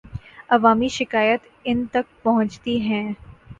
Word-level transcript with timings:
عوامی 0.49 0.87
شکایات 0.89 1.39
ان 1.65 1.85
تک 1.91 2.05
پہنچتی 2.23 2.79
ہیں۔ 2.81 3.07